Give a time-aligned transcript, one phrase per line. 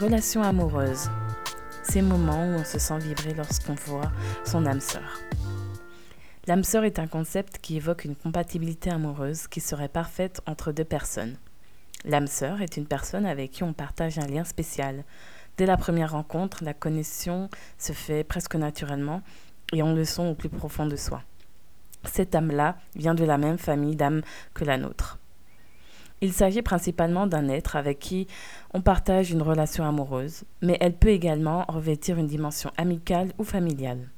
[0.00, 1.10] relations amoureuses.
[1.82, 4.10] Ces moments où on se sent vibrer lorsqu'on voit
[4.46, 5.20] son âme sœur.
[6.46, 10.84] L'âme sœur est un concept qui évoque une compatibilité amoureuse qui serait parfaite entre deux
[10.84, 11.36] personnes.
[12.06, 15.04] L'âme sœur est une personne avec qui on partage un lien spécial.
[15.58, 19.20] Dès la première rencontre, la connexion se fait presque naturellement
[19.74, 21.22] et on le sent au plus profond de soi.
[22.04, 24.22] Cette âme-là vient de la même famille d'âmes
[24.54, 25.19] que la nôtre.
[26.22, 28.26] Il s'agit principalement d'un être avec qui
[28.74, 34.08] on partage une relation amoureuse, mais elle peut également revêtir une dimension amicale ou familiale.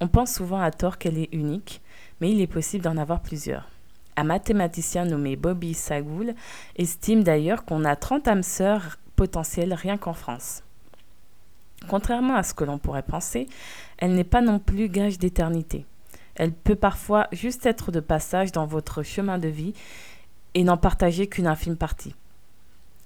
[0.00, 1.80] On pense souvent à tort qu'elle est unique,
[2.20, 3.68] mais il est possible d'en avoir plusieurs.
[4.16, 6.34] Un mathématicien nommé Bobby Sagoul
[6.76, 10.62] estime d'ailleurs qu'on a 30 âmes sœurs potentielles rien qu'en France.
[11.88, 13.46] Contrairement à ce que l'on pourrait penser,
[13.96, 15.86] elle n'est pas non plus gage d'éternité.
[16.34, 19.74] Elle peut parfois juste être de passage dans votre chemin de vie
[20.54, 22.14] et n'en partager qu'une infime partie.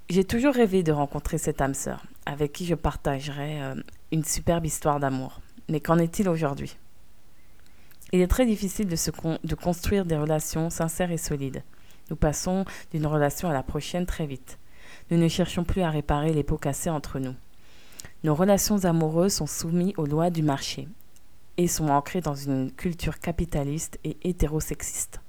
[0.09, 3.75] J'ai toujours rêvé de rencontrer cette âme sœur, avec qui je partagerais euh,
[4.11, 5.41] une superbe histoire d'amour.
[5.69, 6.77] Mais qu'en est-il aujourd'hui?
[8.13, 11.63] Il est très difficile de, de construire des relations sincères et solides.
[12.11, 14.59] Nous passons d'une relation à la prochaine très vite.
[15.11, 17.35] Nous ne cherchons plus à réparer les pots cassés entre nous.
[18.25, 20.89] Nos relations amoureuses sont soumises aux lois du marché
[21.57, 25.21] et sont ancrées dans une culture capitaliste et hétérosexiste.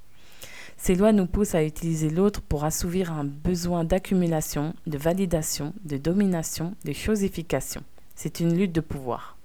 [0.84, 5.95] Ces lois nous poussent à utiliser l'autre pour assouvir un besoin d'accumulation, de validation, de
[5.95, 7.84] domination, de chosification.
[8.16, 9.38] C'est une lutte de pouvoir.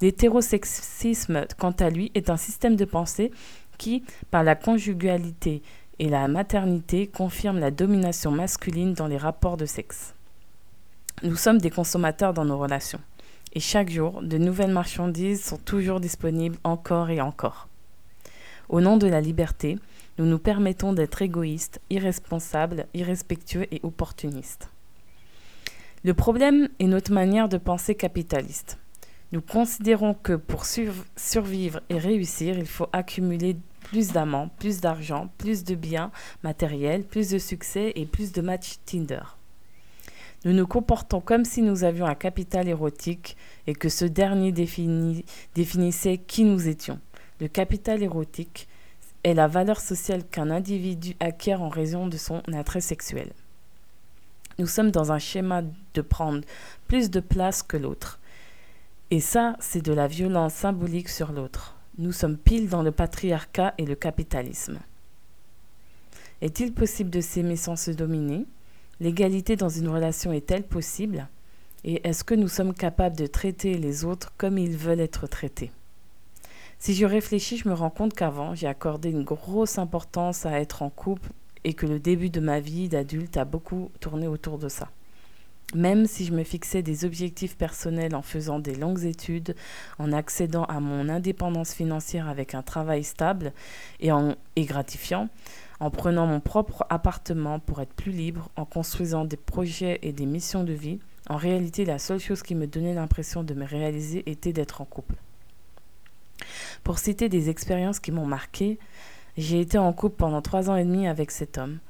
[0.00, 3.32] L'hétérosexisme, quant à lui, est un système de pensée
[3.76, 5.60] qui, par la conjugalité
[5.98, 10.14] et la maternité, confirme la domination masculine dans les rapports de sexe.
[11.22, 13.00] Nous sommes des consommateurs dans nos relations.
[13.52, 17.68] Et chaque jour, de nouvelles marchandises sont toujours disponibles encore et encore.
[18.70, 19.76] Au nom de la liberté,
[20.18, 24.70] nous nous permettons d'être égoïstes, irresponsables, irrespectueux et opportunistes.
[26.04, 28.78] Le problème est notre manière de penser capitaliste.
[29.32, 35.64] Nous considérons que pour survivre et réussir, il faut accumuler plus d'amants, plus d'argent, plus
[35.64, 36.10] de biens
[36.42, 39.22] matériels, plus de succès et plus de matchs Tinder.
[40.44, 46.18] Nous nous comportons comme si nous avions un capital érotique et que ce dernier définissait
[46.18, 47.00] qui nous étions.
[47.40, 48.68] Le capital érotique,
[49.26, 53.32] est la valeur sociale qu'un individu acquiert en raison de son attrait sexuel.
[54.60, 55.62] Nous sommes dans un schéma
[55.94, 56.42] de prendre
[56.86, 58.20] plus de place que l'autre.
[59.10, 61.74] Et ça, c'est de la violence symbolique sur l'autre.
[61.98, 64.78] Nous sommes pile dans le patriarcat et le capitalisme.
[66.40, 68.46] Est-il possible de s'aimer sans se dominer?
[69.00, 71.26] L'égalité dans une relation est-elle possible?
[71.82, 75.72] Et est-ce que nous sommes capables de traiter les autres comme ils veulent être traités?
[76.78, 80.82] Si je réfléchis, je me rends compte qu'avant, j'ai accordé une grosse importance à être
[80.82, 81.30] en couple
[81.64, 84.88] et que le début de ma vie d'adulte a beaucoup tourné autour de ça.
[85.74, 89.56] Même si je me fixais des objectifs personnels en faisant des longues études,
[89.98, 93.52] en accédant à mon indépendance financière avec un travail stable
[93.98, 94.10] et,
[94.54, 95.28] et gratifiant,
[95.80, 100.26] en prenant mon propre appartement pour être plus libre, en construisant des projets et des
[100.26, 104.22] missions de vie, en réalité la seule chose qui me donnait l'impression de me réaliser
[104.30, 105.16] était d'être en couple.
[106.86, 108.78] Pour citer des expériences qui m'ont marqué,
[109.36, 111.80] j'ai été en couple pendant trois ans et demi avec cet homme.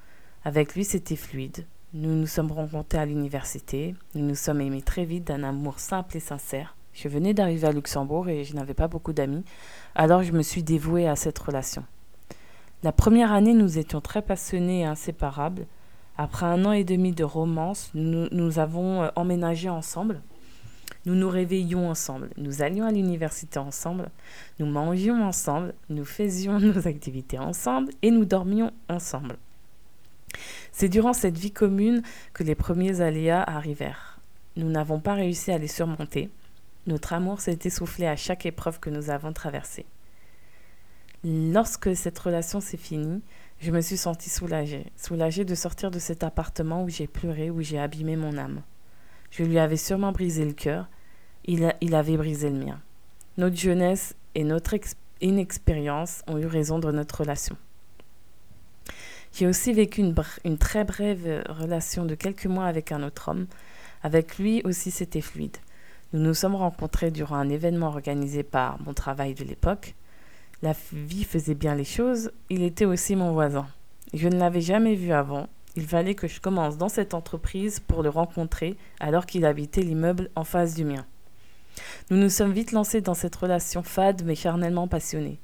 [0.42, 1.66] Avec lui, c'était fluide.
[1.92, 3.94] Nous nous sommes rencontrés à l'université.
[4.14, 6.76] Nous nous sommes aimés très vite d'un amour simple et sincère.
[6.94, 9.44] Je venais d'arriver à Luxembourg et je n'avais pas beaucoup d'amis,
[9.94, 11.84] alors je me suis dévouée à cette relation.
[12.82, 15.66] La première année, nous étions très passionnés et inséparables.
[16.16, 20.22] Après un an et demi de romance, nous, nous avons euh, emménagé ensemble.
[21.06, 24.10] Nous nous réveillions ensemble, nous allions à l'université ensemble,
[24.58, 29.36] nous mangions ensemble, nous faisions nos activités ensemble et nous dormions ensemble.
[30.72, 32.02] C'est durant cette vie commune
[32.34, 34.18] que les premiers aléas arrivèrent.
[34.56, 36.28] Nous n'avons pas réussi à les surmonter.
[36.88, 39.86] Notre amour s'est essoufflé à chaque épreuve que nous avons traversée.
[41.24, 43.22] Lorsque cette relation s'est finie,
[43.60, 47.62] je me suis sentie soulagée, soulagée de sortir de cet appartement où j'ai pleuré, où
[47.62, 48.62] j'ai abîmé mon âme.
[49.30, 50.88] Je lui avais sûrement brisé le cœur,
[51.46, 52.80] il, avait brisé le mien.
[53.38, 54.74] Notre jeunesse et notre
[55.20, 57.56] inexpérience ont eu raison de notre relation.
[59.32, 60.00] J'ai aussi vécu
[60.44, 63.46] une, très brève relation de quelques mois avec un autre homme.
[64.02, 65.56] Avec lui aussi, c'était fluide.
[66.12, 69.94] Nous nous sommes rencontrés durant un événement organisé par mon travail de l'époque.
[70.62, 73.66] La vie faisait bien les choses, il était aussi mon voisin.
[74.14, 75.48] Je ne l'avais jamais vu avant.
[75.74, 80.30] Il fallait que je commence dans cette entreprise pour le rencontrer alors qu'il habitait l'immeuble
[80.34, 81.04] en face du mien.
[82.10, 85.38] Nous nous sommes vite lancés dans cette relation fade mais charnellement passionnée.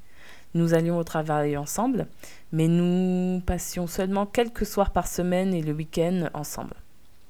[0.53, 2.07] Nous allions au travail ensemble,
[2.51, 6.75] mais nous passions seulement quelques soirs par semaine et le week-end ensemble.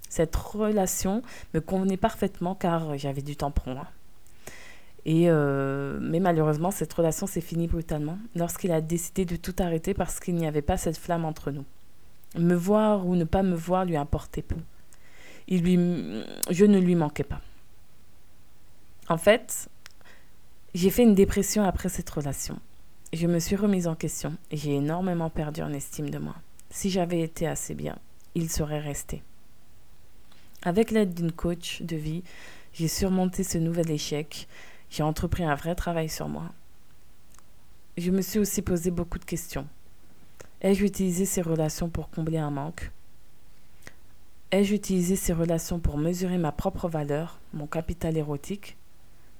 [0.09, 1.21] Cette relation
[1.53, 3.87] me convenait parfaitement car j'avais du temps pour moi.
[5.05, 9.93] Et euh, mais malheureusement, cette relation s'est finie brutalement lorsqu'il a décidé de tout arrêter
[9.93, 11.65] parce qu'il n'y avait pas cette flamme entre nous.
[12.37, 14.55] Me voir ou ne pas me voir lui importait peu.
[15.47, 15.75] Il lui,
[16.49, 17.41] je ne lui manquais pas.
[19.09, 19.69] En fait,
[20.73, 22.59] j'ai fait une dépression après cette relation.
[23.11, 26.35] Je me suis remise en question et j'ai énormément perdu en estime de moi.
[26.69, 27.97] Si j'avais été assez bien,
[28.33, 29.21] il serait resté.
[30.63, 32.23] Avec l'aide d'une coach de vie,
[32.73, 34.47] j'ai surmonté ce nouvel échec
[34.93, 36.43] j'ai entrepris un vrai travail sur moi.
[37.97, 39.67] Je me suis aussi posé beaucoup de questions.
[40.61, 42.91] Ai-je utilisé ces relations pour combler un manque?
[44.51, 48.77] Ai-je utilisé ces relations pour mesurer ma propre valeur, mon capital érotique,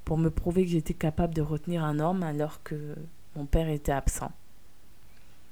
[0.05, 2.95] pour me prouver que j'étais capable de retenir un homme alors que
[3.35, 4.31] mon père était absent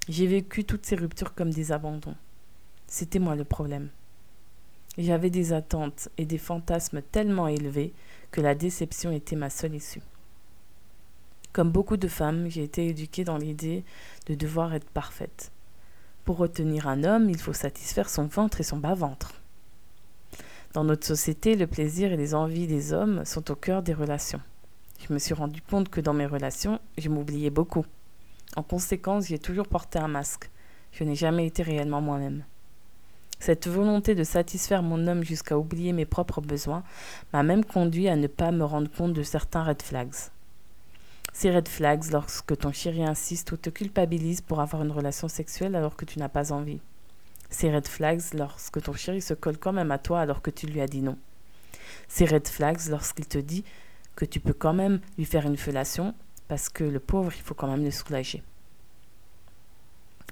[0.09, 2.15] J'ai vécu toutes ces ruptures comme des abandons.
[2.87, 3.89] C'était moi le problème.
[4.97, 7.93] J'avais des attentes et des fantasmes tellement élevés
[8.31, 10.01] que la déception était ma seule issue.
[11.53, 13.83] Comme beaucoup de femmes, j'ai été éduquée dans l'idée
[14.27, 15.51] de devoir être parfaite.
[16.23, 19.40] Pour retenir un homme, il faut satisfaire son ventre et son bas-ventre.
[20.73, 24.39] Dans notre société, le plaisir et les envies des hommes sont au cœur des relations.
[25.05, 27.85] Je me suis rendu compte que dans mes relations, je m'oubliais beaucoup.
[28.55, 30.49] En conséquence, j'ai toujours porté un masque.
[30.93, 32.45] Je n'ai jamais été réellement moi-même.
[33.37, 36.83] Cette volonté de satisfaire mon homme jusqu'à oublier mes propres besoins
[37.33, 40.29] m'a même conduit à ne pas me rendre compte de certains red flags.
[41.33, 45.75] Ces red flags lorsque ton chéri insiste ou te culpabilise pour avoir une relation sexuelle
[45.75, 46.79] alors que tu n'as pas envie.
[47.51, 50.65] Ces red flags lorsque ton chéri se colle quand même à toi alors que tu
[50.65, 51.17] lui as dit non.
[52.07, 53.63] Ces red flags lorsqu'il te dit
[54.15, 56.15] que tu peux quand même lui faire une fellation
[56.47, 58.41] parce que le pauvre, il faut quand même le soulager.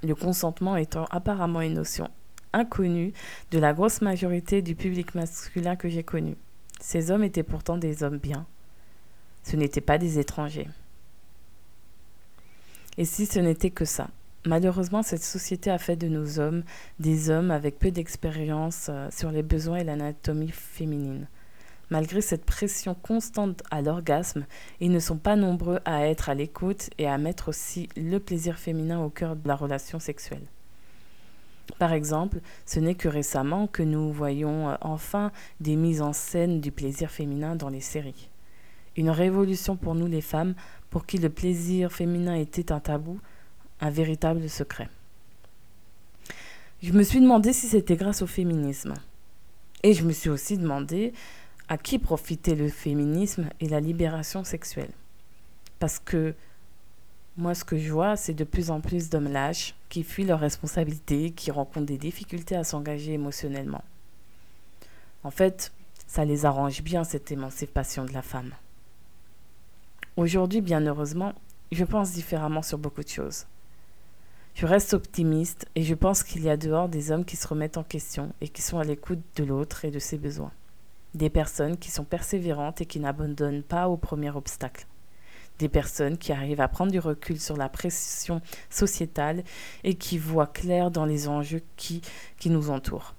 [0.01, 2.09] Le consentement étant apparemment une notion
[2.53, 3.13] inconnus
[3.51, 6.35] de la grosse majorité du public masculin que j'ai connu.
[6.79, 8.45] Ces hommes étaient pourtant des hommes bien.
[9.43, 10.67] Ce n'étaient pas des étrangers.
[12.97, 14.09] Et si ce n'était que ça?
[14.45, 16.63] Malheureusement, cette société a fait de nos hommes
[16.99, 21.27] des hommes avec peu d'expérience euh, sur les besoins et l'anatomie féminine.
[21.89, 24.45] Malgré cette pression constante à l'orgasme,
[24.79, 28.57] ils ne sont pas nombreux à être à l'écoute et à mettre aussi le plaisir
[28.57, 30.47] féminin au cœur de la relation sexuelle.
[31.77, 36.61] Par exemple, ce n'est que récemment que nous voyons euh, enfin des mises en scène
[36.61, 38.29] du plaisir féminin dans les séries.
[38.95, 40.55] Une révolution pour nous les femmes,
[40.89, 43.19] pour qui le plaisir féminin était un tabou,
[43.81, 44.89] un véritable secret.
[46.81, 48.93] Je me suis demandé si c'était grâce au féminisme.
[49.83, 51.13] Et je me suis aussi demandé
[51.67, 54.91] à qui profitait le féminisme et la libération sexuelle.
[55.79, 56.33] Parce que
[57.37, 60.39] moi, ce que je vois, c'est de plus en plus d'hommes lâches qui fuient leurs
[60.39, 63.83] responsabilités, qui rencontrent des difficultés à s'engager émotionnellement.
[65.23, 65.71] En fait,
[66.07, 68.51] ça les arrange bien, cette émancipation de la femme.
[70.17, 71.33] Aujourd'hui, bien heureusement,
[71.71, 73.45] je pense différemment sur beaucoup de choses.
[74.59, 77.77] Je reste optimiste et je pense qu'il y a dehors des hommes qui se remettent
[77.77, 80.51] en question et qui sont à l'écoute de l'autre et de ses besoins.
[81.13, 84.85] Des personnes qui sont persévérantes et qui n'abandonnent pas au premier obstacle
[85.59, 89.45] des personnes qui arrivent à prendre du recul sur la pression sociétale
[89.85, 92.01] et qui voient clair dans les enjeux qui,
[92.45, 93.15] nous entourent.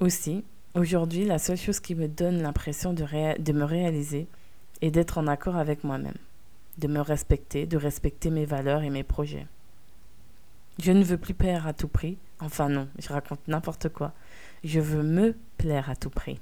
[0.00, 3.04] Aussi, aujourd'hui, la seule chose qui me donne l'impression de,
[3.38, 4.28] de me réaliser
[4.80, 6.16] est d'être en accord avec moi-même,
[6.78, 9.46] de me respecter, de respecter mes valeurs et mes projets.
[10.80, 12.18] Je ne veux plus plaire à tout prix.
[12.40, 14.12] Enfin non, je raconte n'importe quoi.
[14.64, 16.40] Je veux me plaire à tout prix.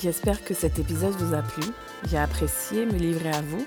[0.00, 1.64] J'espère que cet épisode vous a plu.
[2.08, 3.64] J'ai apprécié me livrer à vous.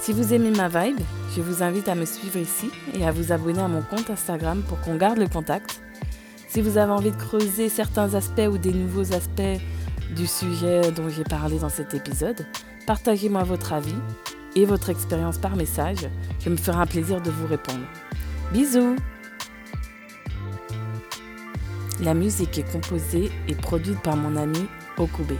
[0.00, 1.00] Si vous aimez ma vibe,
[1.34, 4.62] je vous invite à me suivre ici et à vous abonner à mon compte Instagram
[4.68, 5.82] pour qu'on garde le contact.
[6.48, 9.60] Si vous avez envie de creuser certains aspects ou des nouveaux aspects
[10.14, 12.46] du sujet dont j'ai parlé dans cet épisode,
[12.86, 13.94] partagez-moi votre avis
[14.56, 16.08] et votre expérience par message.
[16.40, 17.84] Je me ferai un plaisir de vous répondre.
[18.52, 18.96] Bisous
[22.00, 24.66] La musique est composée et produite par mon ami
[24.96, 25.32] Okube.